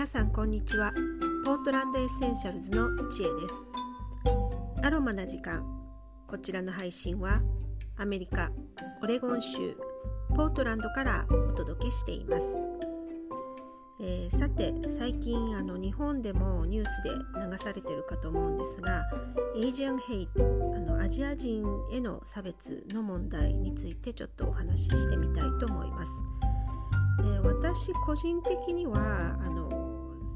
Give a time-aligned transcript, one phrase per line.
[0.00, 0.94] 皆さんこんにちは。
[1.44, 4.82] ポートランドエッセンシャルズの知恵です。
[4.82, 5.62] アロマな時間。
[6.26, 7.42] こちらの配信は
[7.98, 8.50] アメリカ
[9.02, 9.76] オレゴン州
[10.34, 12.46] ポートランドからお届けしています、
[14.00, 19.02] えー、さて最近あの日本でもニュースで流されてるかと思うんですが
[19.54, 20.42] エイジアンヘイト
[20.76, 21.62] あのアジア人
[21.92, 26.12] への差別の問題についてちょっとお話ししてみたいと思います、
[27.22, 29.79] え、私個人的にはあの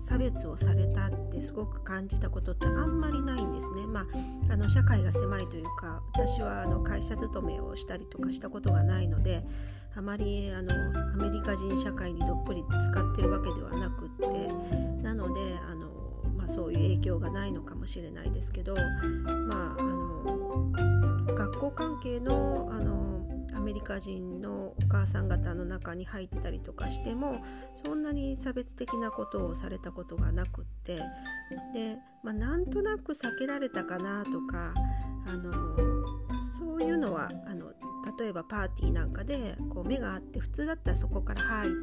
[0.05, 3.87] 差別をされたってすごく感じたことってあんまりないんですね。
[3.87, 9.43] まあ、あの社会が狭いというか私はあの会社勤めをしたりとかしたことがないので
[9.97, 10.73] あまりあの
[11.15, 14.27] アメリカ人社会にどっぷり使ってるわけではなくって
[15.03, 15.89] なのであの、
[16.37, 23.14] まあ、そういう影響がないのかもしれないですけど、まあ、あの学校関係のあの
[23.55, 27.43] アメリカ人のお母さん方の中に入ったりとかしても
[27.85, 34.75] そんなに差別的なことをされたことがなくってで、まあ、なんとなく避けられたかなとか
[35.27, 35.53] あの
[36.59, 37.73] そういうのはあの
[38.19, 41.77] 例えばパーティーなんかでこう目があって普通だったらそこから入って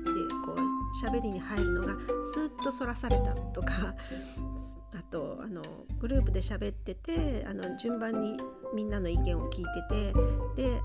[0.45, 1.95] こう喋りに入るのが
[2.33, 3.95] スーッとそらされたとか
[4.93, 5.61] あとあの
[5.99, 8.37] グループで喋っててあの順番に
[8.73, 10.13] みんなの意見を聞いて
[10.55, 10.81] てで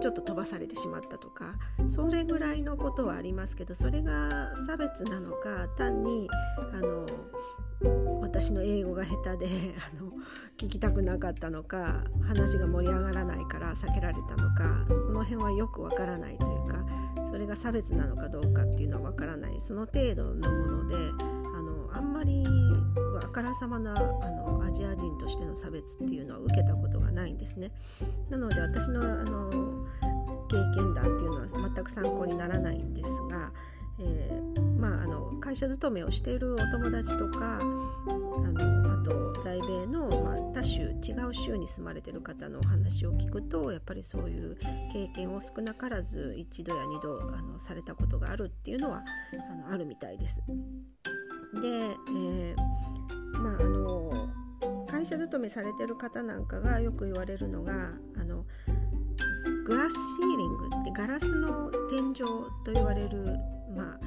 [0.00, 1.54] ちょっと飛ばされてしまったとか
[1.88, 6.28] それぐらいのことはありますけどそれが差別なのか単に
[6.72, 7.06] あの
[8.20, 9.46] 私の英語が下手で
[9.98, 10.12] あの
[10.56, 16.84] 聞きたくなかったのか話が盛り上がらないから避けられたのかその辺はよくわからないというか
[17.30, 19.58] それが差別なのかどうかっていうのはわからない。
[19.58, 20.96] その程度のもので
[21.94, 22.44] あんまり
[23.22, 27.70] あからさまなあのアジア人としての差別っていうのは受けたことがないんですね。
[28.30, 29.86] なので私のあの
[30.48, 33.50] 経験談っていうのは全く参考にならないんですが、
[33.98, 44.56] えー、まあ、あの会社勤めをしているお友達とかあのあと在米の、まあ、他州違う州に住まれてる方のお話を聞くとやっぱりそういう
[44.92, 49.02] 経験を少なからず一度や二度あのされたことがあるっていうのは
[49.50, 50.42] あのあるみたいです。
[51.60, 54.28] で、えー、まああの
[54.86, 57.72] 会社勤めされてる方なんかがよく言われるのが
[58.16, 58.44] あの
[59.64, 62.14] グラスシーリングってガラスの天井
[62.64, 63.24] と言われる、
[63.74, 64.00] まあ、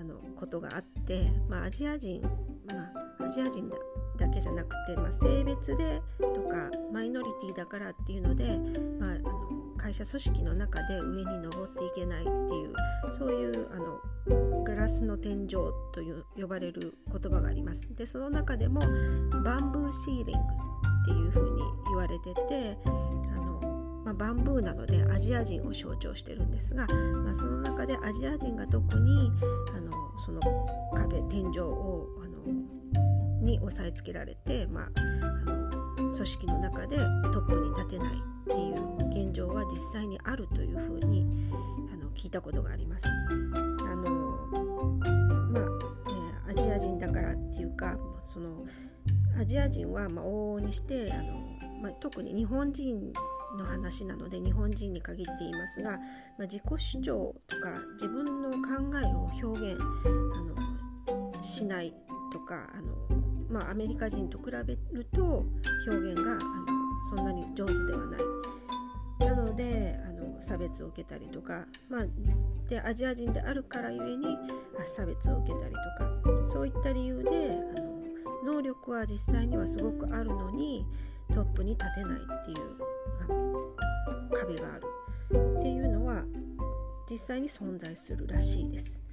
[0.00, 2.22] あのことがあって、まあ、アジア人、
[2.66, 2.90] ま
[3.20, 3.76] あ、アジア人だ
[4.16, 8.58] だけじゃなくて、まあ、性別でとかマイノリティだからっていうので、
[9.00, 9.43] まあ、あの
[9.84, 12.32] 会社組織の中で上に登っていけないってい
[12.64, 12.74] う
[13.12, 15.48] そういうあのガラスの天井
[15.92, 17.94] という呼ばれる言葉があります。
[17.94, 29.30] でその中でもバンブーシーリングっていうふうに言われててあの、まあ、バンブーなのでアジア人を象徴してるんですが、まあ、その中でアジア人が特に
[29.76, 29.92] あの
[30.24, 30.40] その
[30.94, 32.73] 壁天井をあの
[33.44, 35.00] に押さえつけられて、まあ、あ
[35.50, 37.02] の組織の中でト
[37.40, 41.26] ップに立てないっていう現状は実際にあるというふうに
[41.92, 43.06] あの聞いたことがあります。
[43.06, 44.10] あの
[45.50, 45.64] まあ、
[46.48, 48.64] え、アジア人だからっていうかその
[49.38, 53.12] アジア人はま往々にしてあの、まあ、特に日本人
[53.58, 58.58] の話なので日本人に限っていますが、まあ、自己主張とか自分の考
[59.02, 59.84] えを表現あ
[60.44, 61.94] のしない
[62.32, 63.13] とかあの
[63.54, 65.44] まあ、アメリカ人と比べると
[65.86, 66.40] 表現があの
[67.08, 68.20] そんなに上手ではない。
[69.20, 72.06] なのであの差別を受けたりとか、まあ、
[72.68, 74.26] でアジア人であるからゆえに
[74.84, 75.80] 差別を受けたりと
[76.42, 77.30] かそういった理由で
[77.76, 77.80] あ
[78.44, 80.84] の能力は実際にはすごくあるのに
[81.32, 82.76] トップに立てないっていう
[84.36, 84.84] 壁がある
[85.58, 86.24] っていうのは
[87.08, 89.03] 実際に存在するらしいです。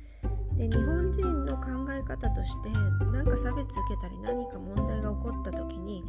[0.58, 2.70] で日本人の考え方として
[3.12, 6.04] 何か差別受けたり何か問題が起こった時に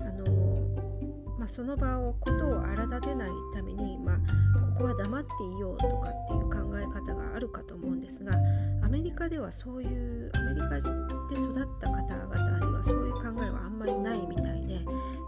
[0.00, 0.60] あの、
[1.38, 4.16] まあ、その場をことを荒立てないために、まあ、
[4.74, 8.32] ここは黙っていようとかっていう考え方があるかと思うんですが
[8.82, 10.78] アメリカではそういうアメリカで
[11.36, 14.80] 育った方々にはそういう考えはあんまりないみたいで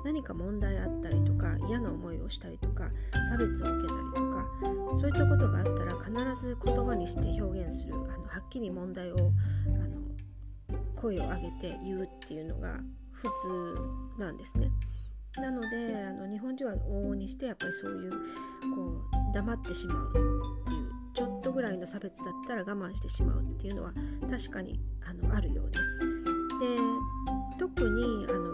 [0.05, 2.89] 何か問題あったりとか嫌な思いをしたりとか
[3.31, 4.30] 差別を受けたりとか
[4.97, 10.01] そういったことがあったら必ず言葉にして表現するあのはっきり問題をあの
[10.97, 12.79] 声を上げて言うっていうのが
[13.13, 13.29] 普
[14.17, 14.71] 通なんですね。
[15.37, 18.17] なのであの日本人は往々にしてやっぱりそういうこ
[19.31, 23.93] う黙ってしまうっていうちょっとぐらいの差別だったら我慢してしまうっていうのは
[24.29, 25.99] 確かにあのあるようです。
[26.61, 26.77] で
[27.59, 28.53] 特にあの、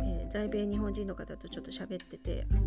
[0.00, 2.65] え、在米日本人の方とちょっと喋っててあの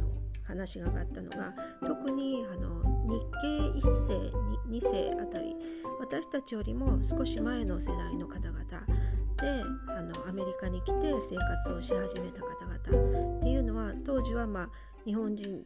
[0.50, 1.54] 話が上がったのが
[1.86, 5.56] 特にあの日系1世2世あたり
[6.00, 9.48] 私たちよりも少し前の世代の方々で
[9.96, 10.94] あのアメリカに来て
[11.30, 14.70] 生活をし始めた方々っていうのは当時は、まあ、
[15.06, 15.64] 日本人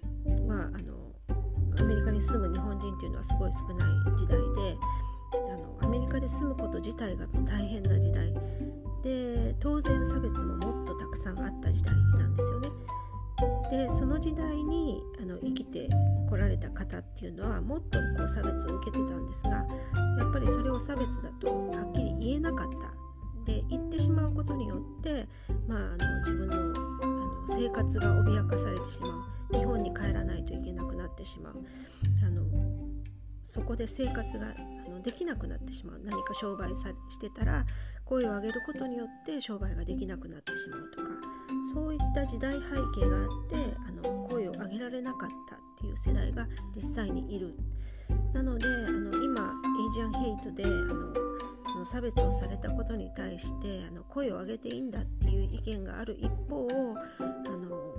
[0.47, 1.13] はあの
[1.79, 4.77] アメリカに住む日本人っていうのはすごい少ない時代で
[5.33, 8.31] あのアメリカで住むこと自体が大変な時代
[9.01, 12.69] で当然差別ももっとたくさんあった時代なんですよね。
[13.69, 15.89] でその時代にあの生きて
[16.29, 19.65] こられた方っていうのはもっとこう差別を受けてたんですがや
[20.25, 22.93] っぱりそれを差別だとはっきり言えなかった。
[23.45, 25.27] で言ってしまうことによって、
[25.67, 29.07] まあ、あの自分のあの生活が脅かされてしま
[29.51, 29.57] う。
[29.57, 31.61] 日本に帰らないといけなくなってしまう。
[32.25, 32.41] あの
[33.43, 34.47] そこで生活が
[35.03, 37.65] できなくなってしまう何か商売さしてたら
[38.05, 41.09] 声を上げることによって商売ができなくなってしまうとか
[41.73, 42.61] そういった時代背
[42.99, 47.55] 景があってあの声を上げられなかったっていう世代が実際にいる。
[48.33, 51.13] なのであの今エイジアンヘイトであの
[51.71, 57.93] その差別をされたことに対してあの声を上げていいんだっていう意見がある一方あの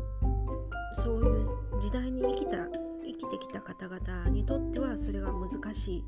[1.02, 2.58] そういう時代に生きた
[3.14, 6.04] 生きてきた方々にとってはそれが難しい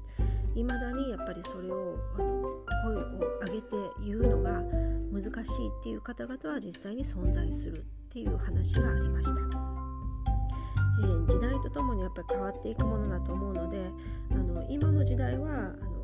[0.54, 2.42] 未だにやっぱりそれをあの
[2.84, 3.00] 声を
[3.46, 3.66] 上げて
[4.04, 4.62] 言うのが
[5.12, 9.76] 難しいっていう方々は実際に存在するっていう話がありました。
[10.98, 13.90] えー、時代とともにやっぱり変わっていくものだと思うので
[14.30, 15.52] あの今の時代はあ
[15.84, 15.96] の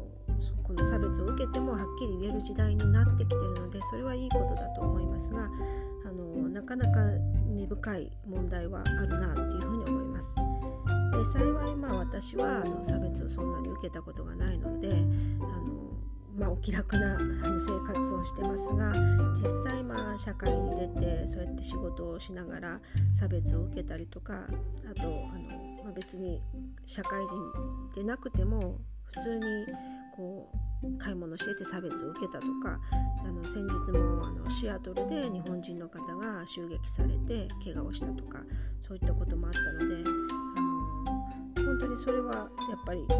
[0.62, 5.48] この差別を受けてもはっきり言える時代になってきてるのでそれはいいことだと思いますが
[6.06, 7.00] あのなかなか
[7.54, 9.81] 根深い問題はあるなっていうふうに。
[11.22, 15.72] で幸いまあ私はあの差別をそんなに受けたことがないのであの、
[16.36, 18.92] まあ、お気楽な生活をしてますが
[19.40, 22.80] 実際まあ社会に出てそうやって仕事をしながら
[23.14, 26.42] 差別を受けたりとかあとあの、まあ、別に
[26.86, 29.44] 社会人でなくても普通に
[30.16, 30.50] こ
[30.82, 32.80] う買い物してて差別を受けたとか
[33.24, 38.40] あの先日もあのシアトルで日本人の方が襲撃されて怪我をしたとか
[38.80, 40.41] そういったこともあったので
[41.72, 43.14] 本当にそれはやっぱりあ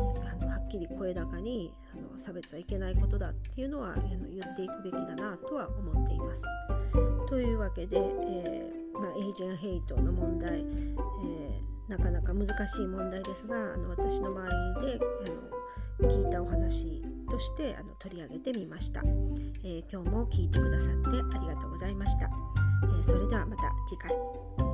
[0.45, 6.43] のはっきり声高にあの差別はいけないことだっていうのはあの言っていくべきだなとは思っています。
[7.29, 15.01] というわけで、えー、まあ、エイジアンヘイトの問題、えー、なかなか難しい問題ですがあの私の周りで
[16.03, 19.01] あの聞いたお話としてあの取り上げてみました、
[19.65, 22.29] えー、今日も聞いてくださってありがとうございました、
[22.99, 24.72] えそれではまた次回。